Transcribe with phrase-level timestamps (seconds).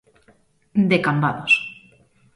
[0.89, 1.53] De Cambados.